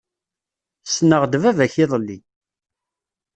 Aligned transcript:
Ssneɣ-d 0.85 1.33
baba-k 1.41 1.75
iḍelli. 1.83 2.17